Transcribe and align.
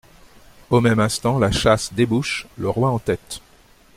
Au 0.71 0.81
même 0.81 0.99
instant, 0.99 1.37
la 1.37 1.51
chasse 1.51 1.93
débouche, 1.93 2.47
le 2.57 2.67
roi 2.71 2.89
en 2.89 2.97
tête. 2.97 3.39